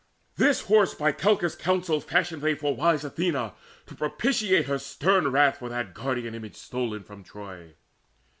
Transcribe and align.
This 0.35 0.61
horse 0.63 0.95
by 0.95 1.11
Calchas' 1.11 1.53
counsel 1.53 2.01
fashioned 2.01 2.41
they 2.41 2.55
For 2.55 2.75
wise 2.75 3.03
Athena, 3.03 3.53
to 3.85 3.93
propitiate 3.93 4.65
Her 4.65 4.79
stern 4.79 5.27
wrath 5.27 5.59
for 5.59 5.69
that 5.69 5.93
guardian 5.93 6.33
image 6.33 6.55
stol'n 6.55 7.05
From 7.05 7.23
Troy. 7.23 7.75